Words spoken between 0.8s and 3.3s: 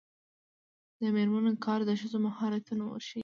د میرمنو کار د ښځو مهارتونه ورښيي.